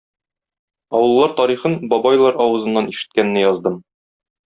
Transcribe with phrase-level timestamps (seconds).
[0.99, 3.83] Авыллар тарихын бабайлар авызыннан ишеткәнне яздым.